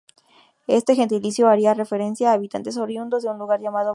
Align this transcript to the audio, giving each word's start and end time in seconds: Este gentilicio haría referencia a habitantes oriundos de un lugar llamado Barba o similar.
Este 0.65 0.95
gentilicio 0.95 1.47
haría 1.47 1.75
referencia 1.75 2.31
a 2.31 2.33
habitantes 2.33 2.75
oriundos 2.77 3.21
de 3.21 3.29
un 3.29 3.37
lugar 3.37 3.59
llamado 3.59 3.59
Barba 3.59 3.81
o 3.81 3.83
similar. 3.83 3.89